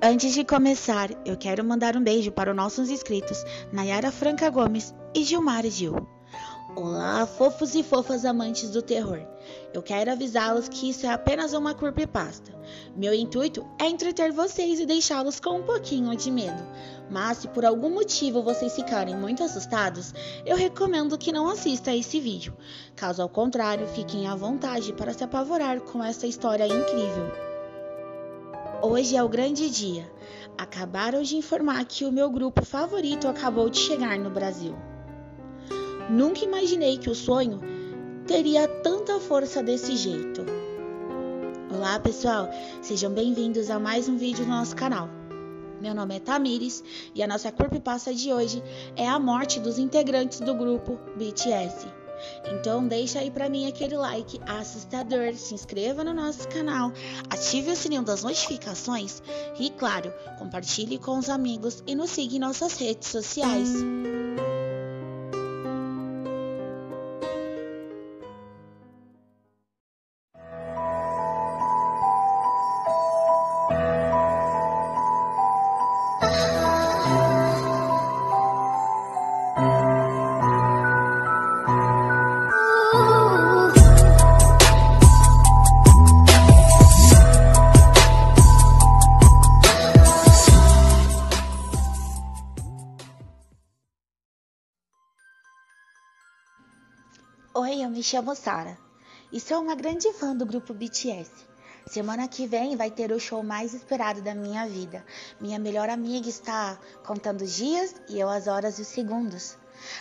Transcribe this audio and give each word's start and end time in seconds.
Antes 0.00 0.32
de 0.32 0.44
começar, 0.44 1.10
eu 1.26 1.36
quero 1.36 1.64
mandar 1.64 1.96
um 1.96 2.02
beijo 2.02 2.30
para 2.30 2.50
os 2.52 2.56
nossos 2.56 2.88
inscritos 2.88 3.44
Nayara 3.72 4.12
Franca 4.12 4.48
Gomes 4.48 4.94
e 5.12 5.24
Gilmar 5.24 5.66
Gil. 5.66 6.06
Olá, 6.76 7.26
fofos 7.26 7.74
e 7.74 7.82
fofas 7.82 8.24
amantes 8.24 8.70
do 8.70 8.80
terror. 8.80 9.18
Eu 9.74 9.82
quero 9.82 10.12
avisá-los 10.12 10.68
que 10.68 10.88
isso 10.90 11.04
é 11.04 11.08
apenas 11.08 11.52
uma 11.52 11.74
creepypasta. 11.74 12.56
Meu 12.94 13.12
intuito 13.12 13.66
é 13.76 13.88
entreter 13.88 14.30
vocês 14.30 14.78
e 14.78 14.86
deixá-los 14.86 15.40
com 15.40 15.58
um 15.58 15.62
pouquinho 15.64 16.16
de 16.16 16.30
medo. 16.30 16.62
Mas 17.10 17.38
se 17.38 17.48
por 17.48 17.64
algum 17.64 17.90
motivo 17.90 18.40
vocês 18.40 18.76
ficarem 18.76 19.16
muito 19.16 19.42
assustados, 19.42 20.14
eu 20.46 20.56
recomendo 20.56 21.18
que 21.18 21.32
não 21.32 21.48
assista 21.48 21.90
a 21.90 21.96
esse 21.96 22.20
vídeo. 22.20 22.56
Caso 22.94 23.20
ao 23.20 23.28
contrário, 23.28 23.88
fiquem 23.88 24.28
à 24.28 24.36
vontade 24.36 24.92
para 24.92 25.12
se 25.12 25.24
apavorar 25.24 25.80
com 25.80 26.04
essa 26.04 26.28
história 26.28 26.68
incrível. 26.68 27.47
Hoje 28.80 29.16
é 29.16 29.24
o 29.24 29.28
grande 29.28 29.68
dia. 29.68 30.08
Acabaram 30.56 31.20
de 31.20 31.36
informar 31.36 31.84
que 31.84 32.04
o 32.04 32.12
meu 32.12 32.30
grupo 32.30 32.64
favorito 32.64 33.26
acabou 33.26 33.68
de 33.68 33.76
chegar 33.76 34.16
no 34.20 34.30
Brasil. 34.30 34.76
Nunca 36.08 36.44
imaginei 36.44 36.96
que 36.96 37.10
o 37.10 37.14
sonho 37.14 37.60
teria 38.24 38.68
tanta 38.68 39.18
força 39.18 39.64
desse 39.64 39.96
jeito. 39.96 40.46
Olá 41.74 41.98
pessoal, 41.98 42.48
sejam 42.80 43.10
bem-vindos 43.10 43.68
a 43.68 43.80
mais 43.80 44.08
um 44.08 44.16
vídeo 44.16 44.44
do 44.44 44.50
nosso 44.50 44.76
canal. 44.76 45.08
Meu 45.80 45.92
nome 45.92 46.14
é 46.14 46.20
Tamires 46.20 46.84
e 47.16 47.20
a 47.20 47.26
nossa 47.26 47.52
passa 47.80 48.14
de 48.14 48.32
hoje 48.32 48.62
é 48.94 49.08
a 49.08 49.18
morte 49.18 49.58
dos 49.58 49.80
integrantes 49.80 50.38
do 50.38 50.54
grupo 50.54 51.00
BTS. 51.16 51.97
Então 52.52 52.86
deixa 52.86 53.20
aí 53.20 53.30
para 53.30 53.48
mim 53.48 53.66
aquele 53.66 53.96
like 53.96 54.40
assustador, 54.46 55.34
se 55.34 55.54
inscreva 55.54 56.04
no 56.04 56.14
nosso 56.14 56.48
canal, 56.48 56.92
ative 57.30 57.70
o 57.70 57.76
sininho 57.76 58.02
das 58.02 58.22
notificações 58.22 59.22
e, 59.58 59.70
claro, 59.70 60.12
compartilhe 60.38 60.98
com 60.98 61.18
os 61.18 61.28
amigos 61.28 61.82
e 61.86 61.94
nos 61.94 62.10
siga 62.10 62.36
em 62.36 62.38
nossas 62.38 62.78
redes 62.78 63.08
sociais. 63.08 63.68
Oi, 97.60 97.82
eu 97.82 97.90
me 97.90 98.04
chamo 98.04 98.36
Sara 98.36 98.78
e 99.32 99.40
sou 99.40 99.60
uma 99.60 99.74
grande 99.74 100.12
fã 100.12 100.32
do 100.32 100.46
grupo 100.46 100.72
BTS. 100.72 101.28
Semana 101.88 102.28
que 102.28 102.46
vem 102.46 102.76
vai 102.76 102.88
ter 102.88 103.10
o 103.10 103.18
show 103.18 103.42
mais 103.42 103.74
esperado 103.74 104.22
da 104.22 104.32
minha 104.32 104.64
vida. 104.68 105.04
Minha 105.40 105.58
melhor 105.58 105.90
amiga 105.90 106.28
está 106.28 106.78
contando 107.04 107.40
os 107.40 107.56
dias 107.56 107.96
e 108.08 108.16
eu 108.20 108.28
as 108.28 108.46
horas 108.46 108.78
e 108.78 108.82
os 108.82 108.86
segundos. 108.86 109.56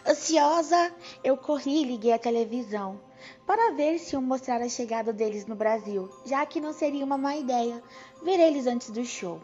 Ansiosa, 0.08 0.94
eu 1.24 1.36
corri 1.36 1.82
e 1.82 1.86
liguei 1.86 2.14
a 2.14 2.20
televisão 2.20 3.02
para 3.48 3.74
ver 3.74 3.98
se 3.98 4.14
iam 4.14 4.22
mostrar 4.22 4.62
a 4.62 4.70
chegada 4.70 5.12
deles 5.12 5.48
no 5.48 5.56
Brasil, 5.56 6.12
já 6.28 6.46
que 6.46 6.62
não 6.62 6.74
seria 6.74 7.04
uma 7.04 7.18
má 7.18 7.38
ideia 7.38 7.82
ver 8.24 8.40
eles 8.40 8.68
antes 8.68 8.92
do 8.92 9.04
show. 9.04 9.42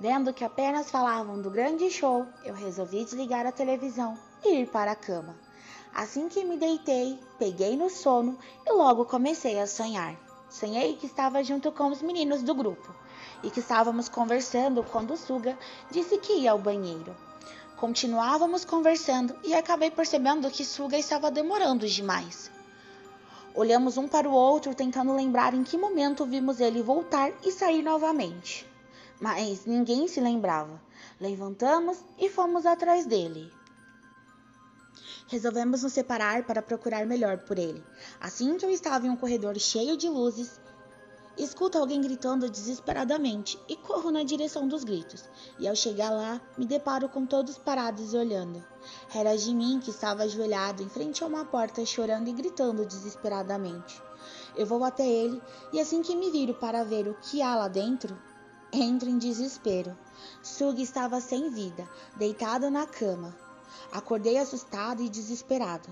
Vendo 0.00 0.32
que 0.32 0.44
apenas 0.44 0.90
falavam 0.90 1.42
do 1.42 1.50
grande 1.50 1.90
show, 1.90 2.24
eu 2.42 2.54
resolvi 2.54 3.04
desligar 3.04 3.46
a 3.46 3.52
televisão 3.52 4.18
e 4.42 4.62
ir 4.62 4.68
para 4.68 4.92
a 4.92 4.96
cama. 4.96 5.43
Assim 5.94 6.28
que 6.28 6.44
me 6.44 6.56
deitei, 6.56 7.16
peguei 7.38 7.76
no 7.76 7.88
sono 7.88 8.36
e 8.66 8.72
logo 8.72 9.04
comecei 9.04 9.60
a 9.60 9.66
sonhar. 9.66 10.16
Sonhei 10.50 10.96
que 10.96 11.06
estava 11.06 11.44
junto 11.44 11.70
com 11.70 11.86
os 11.88 12.02
meninos 12.02 12.42
do 12.42 12.52
grupo 12.52 12.92
e 13.44 13.50
que 13.50 13.60
estávamos 13.60 14.08
conversando 14.08 14.82
quando 14.82 15.16
Suga 15.16 15.56
disse 15.92 16.18
que 16.18 16.32
ia 16.32 16.50
ao 16.50 16.58
banheiro. 16.58 17.14
Continuávamos 17.76 18.64
conversando 18.64 19.36
e 19.44 19.54
acabei 19.54 19.88
percebendo 19.88 20.50
que 20.50 20.64
Suga 20.64 20.98
estava 20.98 21.30
demorando 21.30 21.86
demais. 21.86 22.50
Olhamos 23.54 23.96
um 23.96 24.08
para 24.08 24.28
o 24.28 24.32
outro 24.32 24.74
tentando 24.74 25.14
lembrar 25.14 25.54
em 25.54 25.62
que 25.62 25.78
momento 25.78 26.26
vimos 26.26 26.58
ele 26.58 26.82
voltar 26.82 27.30
e 27.44 27.52
sair 27.52 27.82
novamente. 27.82 28.66
Mas 29.20 29.64
ninguém 29.64 30.08
se 30.08 30.20
lembrava. 30.20 30.82
Levantamos 31.20 31.98
e 32.18 32.28
fomos 32.28 32.66
atrás 32.66 33.06
dele. 33.06 33.48
Resolvemos 35.26 35.82
nos 35.82 35.92
separar 35.92 36.44
para 36.44 36.60
procurar 36.60 37.06
melhor 37.06 37.38
por 37.38 37.58
ele. 37.58 37.82
Assim 38.20 38.56
que 38.58 38.66
eu 38.66 38.70
estava 38.70 39.06
em 39.06 39.10
um 39.10 39.16
corredor 39.16 39.58
cheio 39.58 39.96
de 39.96 40.08
luzes, 40.08 40.60
escuto 41.36 41.78
alguém 41.78 42.00
gritando 42.00 42.48
desesperadamente 42.50 43.58
e 43.66 43.74
corro 43.74 44.10
na 44.10 44.22
direção 44.22 44.68
dos 44.68 44.84
gritos. 44.84 45.24
E 45.58 45.66
ao 45.66 45.74
chegar 45.74 46.10
lá, 46.10 46.40
me 46.58 46.66
deparo 46.66 47.08
com 47.08 47.24
todos 47.24 47.56
parados 47.56 48.12
e 48.12 48.16
olhando. 48.16 48.62
Era 49.14 49.34
mim 49.52 49.80
que 49.80 49.90
estava 49.90 50.24
ajoelhado 50.24 50.82
em 50.82 50.88
frente 50.88 51.24
a 51.24 51.26
uma 51.26 51.44
porta 51.44 51.84
chorando 51.86 52.28
e 52.28 52.32
gritando 52.32 52.84
desesperadamente. 52.84 54.02
Eu 54.54 54.66
vou 54.66 54.84
até 54.84 55.06
ele 55.06 55.42
e 55.72 55.80
assim 55.80 56.02
que 56.02 56.14
me 56.14 56.30
viro 56.30 56.54
para 56.54 56.84
ver 56.84 57.08
o 57.08 57.14
que 57.14 57.40
há 57.40 57.56
lá 57.56 57.68
dentro, 57.68 58.16
entro 58.70 59.08
em 59.08 59.18
desespero. 59.18 59.96
Sug 60.42 60.80
estava 60.82 61.20
sem 61.20 61.50
vida, 61.50 61.88
deitado 62.16 62.70
na 62.70 62.86
cama. 62.86 63.43
Acordei 63.92 64.38
assustada 64.38 65.02
e 65.02 65.08
desesperada. 65.08 65.88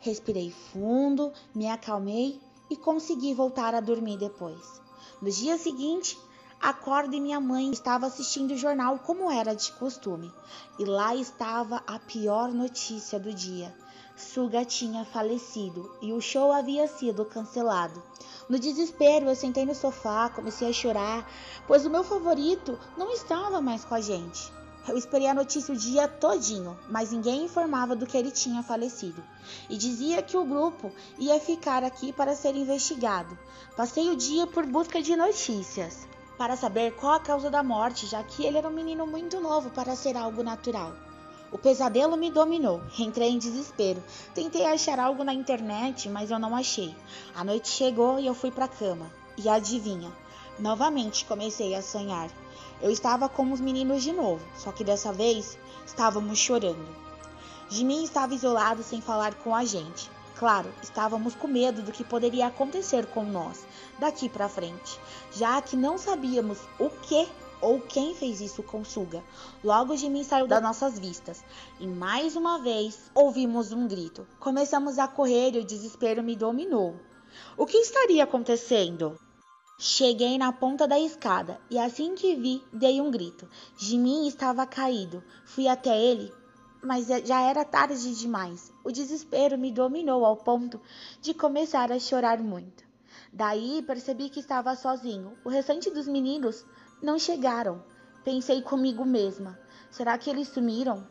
Respirei 0.00 0.50
fundo, 0.50 1.32
me 1.54 1.68
acalmei 1.68 2.40
e 2.68 2.76
consegui 2.76 3.34
voltar 3.34 3.74
a 3.74 3.80
dormir 3.80 4.18
depois. 4.18 4.80
No 5.20 5.30
dia 5.30 5.58
seguinte, 5.58 6.18
acordo 6.60 7.14
e 7.14 7.20
minha 7.20 7.40
mãe 7.40 7.70
estava 7.70 8.06
assistindo 8.06 8.52
o 8.52 8.56
jornal 8.56 8.98
como 9.00 9.30
era 9.30 9.54
de 9.54 9.72
costume. 9.72 10.32
E 10.78 10.84
lá 10.84 11.14
estava 11.14 11.82
a 11.86 11.98
pior 11.98 12.52
notícia 12.52 13.18
do 13.18 13.34
dia. 13.34 13.74
Suga 14.16 14.64
tinha 14.64 15.04
falecido 15.04 15.90
e 16.02 16.12
o 16.12 16.20
show 16.20 16.52
havia 16.52 16.86
sido 16.86 17.24
cancelado. 17.24 18.02
No 18.48 18.58
desespero, 18.58 19.28
eu 19.28 19.34
sentei 19.34 19.64
no 19.64 19.74
sofá, 19.74 20.28
comecei 20.28 20.68
a 20.68 20.72
chorar, 20.72 21.30
pois 21.66 21.86
o 21.86 21.90
meu 21.90 22.04
favorito 22.04 22.78
não 22.98 23.10
estava 23.10 23.60
mais 23.60 23.84
com 23.84 23.94
a 23.94 24.00
gente. 24.00 24.52
Eu 24.88 24.96
esperei 24.96 25.28
a 25.28 25.34
notícia 25.34 25.74
o 25.74 25.76
dia 25.76 26.08
todinho, 26.08 26.78
mas 26.88 27.12
ninguém 27.12 27.44
informava 27.44 27.94
do 27.94 28.06
que 28.06 28.16
ele 28.16 28.30
tinha 28.30 28.62
falecido. 28.62 29.22
E 29.68 29.76
dizia 29.76 30.22
que 30.22 30.36
o 30.36 30.44
grupo 30.44 30.90
ia 31.18 31.38
ficar 31.38 31.84
aqui 31.84 32.12
para 32.12 32.34
ser 32.34 32.56
investigado. 32.56 33.38
Passei 33.76 34.10
o 34.10 34.16
dia 34.16 34.46
por 34.46 34.66
busca 34.66 35.02
de 35.02 35.14
notícias, 35.14 36.08
para 36.38 36.56
saber 36.56 36.96
qual 36.96 37.14
a 37.14 37.20
causa 37.20 37.50
da 37.50 37.62
morte, 37.62 38.06
já 38.06 38.22
que 38.22 38.44
ele 38.44 38.58
era 38.58 38.68
um 38.68 38.72
menino 38.72 39.06
muito 39.06 39.38
novo 39.40 39.70
para 39.70 39.94
ser 39.94 40.16
algo 40.16 40.42
natural. 40.42 40.96
O 41.52 41.58
pesadelo 41.58 42.16
me 42.16 42.30
dominou. 42.30 42.80
Entrei 42.98 43.30
em 43.30 43.38
desespero. 43.38 44.02
Tentei 44.34 44.64
achar 44.64 45.00
algo 45.00 45.24
na 45.24 45.34
internet, 45.34 46.08
mas 46.08 46.30
eu 46.30 46.38
não 46.38 46.54
achei. 46.54 46.94
A 47.34 47.42
noite 47.42 47.68
chegou 47.68 48.20
e 48.20 48.26
eu 48.26 48.34
fui 48.34 48.50
para 48.50 48.66
a 48.66 48.68
cama. 48.68 49.10
E 49.36 49.48
adivinha? 49.48 50.12
Novamente 50.58 51.24
comecei 51.24 51.74
a 51.74 51.82
sonhar. 51.82 52.30
Eu 52.82 52.90
estava 52.90 53.28
com 53.28 53.52
os 53.52 53.60
meninos 53.60 54.02
de 54.02 54.12
novo, 54.12 54.44
só 54.56 54.72
que 54.72 54.82
dessa 54.82 55.12
vez 55.12 55.58
estávamos 55.86 56.38
chorando. 56.38 56.88
Jimin 57.68 58.02
estava 58.02 58.34
isolado 58.34 58.82
sem 58.82 59.00
falar 59.00 59.34
com 59.34 59.54
a 59.54 59.64
gente. 59.64 60.10
Claro, 60.36 60.72
estávamos 60.82 61.34
com 61.34 61.46
medo 61.46 61.82
do 61.82 61.92
que 61.92 62.02
poderia 62.02 62.46
acontecer 62.46 63.04
com 63.06 63.22
nós 63.22 63.66
daqui 63.98 64.28
para 64.28 64.48
frente, 64.48 64.98
já 65.32 65.60
que 65.60 65.76
não 65.76 65.98
sabíamos 65.98 66.58
o 66.78 66.88
que 66.88 67.28
ou 67.60 67.78
quem 67.78 68.14
fez 68.14 68.40
isso 68.40 68.62
com 68.62 68.82
Suga. 68.82 69.22
Logo 69.62 69.94
Jimin 69.94 70.24
saiu 70.24 70.46
das 70.46 70.62
nossas 70.62 70.98
vistas 70.98 71.44
e 71.78 71.86
mais 71.86 72.34
uma 72.36 72.58
vez 72.58 73.10
ouvimos 73.14 73.70
um 73.72 73.86
grito. 73.86 74.26
Começamos 74.38 74.98
a 74.98 75.06
correr 75.06 75.54
e 75.54 75.58
o 75.58 75.64
desespero 75.64 76.22
me 76.22 76.34
dominou. 76.34 76.96
O 77.56 77.66
que 77.66 77.76
estaria 77.76 78.24
acontecendo? 78.24 79.20
Cheguei 79.82 80.36
na 80.36 80.52
ponta 80.52 80.86
da 80.86 81.00
escada 81.00 81.58
e 81.70 81.78
assim 81.78 82.14
que 82.14 82.36
vi, 82.36 82.62
dei 82.70 83.00
um 83.00 83.10
grito. 83.10 83.48
Jimin 83.78 84.28
estava 84.28 84.66
caído. 84.66 85.24
Fui 85.46 85.66
até 85.68 85.98
ele, 85.98 86.30
mas 86.82 87.08
é, 87.08 87.24
já 87.24 87.40
era 87.40 87.64
tarde 87.64 88.14
demais. 88.14 88.70
O 88.84 88.92
desespero 88.92 89.56
me 89.56 89.72
dominou 89.72 90.26
ao 90.26 90.36
ponto 90.36 90.78
de 91.22 91.32
começar 91.32 91.90
a 91.90 91.98
chorar 91.98 92.42
muito. 92.42 92.84
Daí 93.32 93.80
percebi 93.80 94.28
que 94.28 94.40
estava 94.40 94.76
sozinho. 94.76 95.32
O 95.42 95.48
restante 95.48 95.90
dos 95.90 96.06
meninos 96.06 96.62
não 97.00 97.18
chegaram. 97.18 97.82
Pensei 98.22 98.60
comigo 98.60 99.06
mesma: 99.06 99.58
será 99.90 100.18
que 100.18 100.28
eles 100.28 100.48
sumiram? 100.48 101.06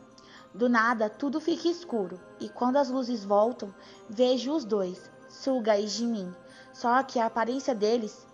Do 0.54 0.68
nada, 0.68 1.10
tudo 1.10 1.40
fica 1.40 1.66
escuro 1.66 2.20
e 2.38 2.48
quando 2.48 2.76
as 2.76 2.88
luzes 2.88 3.24
voltam, 3.24 3.74
vejo 4.08 4.52
os 4.52 4.64
dois, 4.64 5.10
Suga 5.28 5.76
e 5.76 5.88
Jimin. 5.88 6.32
Só 6.72 7.02
que 7.02 7.18
a 7.18 7.26
aparência 7.26 7.74
deles 7.74 8.29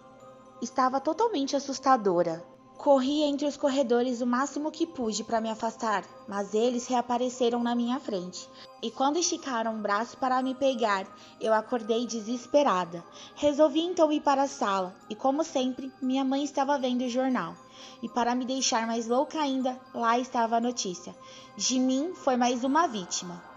estava 0.61 1.01
totalmente 1.01 1.55
assustadora. 1.55 2.45
Corri 2.77 3.23
entre 3.23 3.47
os 3.47 3.57
corredores 3.57 4.21
o 4.21 4.27
máximo 4.27 4.71
que 4.71 4.87
pude 4.87 5.25
para 5.25 5.41
me 5.41 5.51
afastar, 5.51 6.05
mas 6.29 6.53
eles 6.55 6.87
reapareceram 6.87 7.63
na 7.63 7.75
minha 7.75 7.99
frente. 7.99 8.49
E 8.83 8.91
quando 8.91 9.19
esticaram 9.19 9.75
o 9.75 9.81
braço 9.81 10.17
para 10.19 10.43
me 10.43 10.55
pegar, 10.55 11.07
eu 11.41 11.55
acordei 11.55 12.07
desesperada. 12.07 13.03
Resolvi 13.35 13.81
então 13.81 14.13
ir 14.13 14.21
para 14.21 14.43
a 14.43 14.49
sala, 14.49 14.95
e 15.09 15.15
como 15.15 15.43
sempre, 15.43 15.91
minha 16.03 16.25
mãe 16.25 16.45
estava 16.45 16.79
vendo 16.79 17.03
o 17.03 17.09
jornal. 17.09 17.55
E 18.03 18.09
para 18.09 18.35
me 18.35 18.45
deixar 18.45 18.87
mais 18.87 19.07
louca 19.07 19.41
ainda, 19.41 19.81
lá 19.95 20.19
estava 20.19 20.57
a 20.57 20.61
notícia: 20.61 21.17
Jimin 21.57 22.15
foi 22.15 22.37
mais 22.37 22.63
uma 22.63 22.87
vítima. 22.87 23.56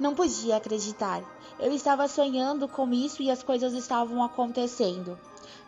Não 0.00 0.14
podia 0.14 0.56
acreditar. 0.56 1.22
Eu 1.58 1.70
estava 1.74 2.08
sonhando 2.08 2.66
com 2.66 2.90
isso 2.90 3.22
e 3.22 3.30
as 3.30 3.42
coisas 3.42 3.74
estavam 3.74 4.24
acontecendo. 4.24 5.18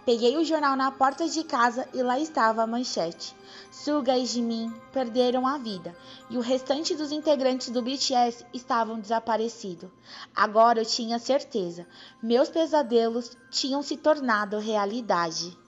Peguei 0.07 0.39
o 0.39 0.45
jornal 0.45 0.75
na 0.75 0.91
porta 0.91 1.29
de 1.29 1.45
casa 1.45 1.87
e 1.93 2.03
lá 2.03 2.19
estava 2.19 2.63
a 2.63 2.67
manchete. 2.67 3.37
Suga 3.71 4.17
e 4.17 4.25
Jimin 4.25 4.73
perderam 4.91 5.47
a 5.47 5.59
vida 5.59 5.95
e 6.31 6.39
o 6.39 6.41
restante 6.41 6.95
dos 6.97 7.13
integrantes 7.13 7.69
do 7.69 7.83
BTS 7.83 8.47
estavam 8.55 8.99
desaparecidos. 8.99 9.91
Agora 10.35 10.81
eu 10.81 10.87
tinha 10.87 11.19
certeza. 11.19 11.87
Meus 12.23 12.49
pesadelos 12.49 13.37
tinham 13.51 13.83
se 13.83 13.99
tornado 13.99 14.59
realidade. 14.59 15.59